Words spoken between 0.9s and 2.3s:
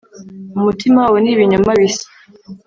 wabo ni ibinyoma bisa,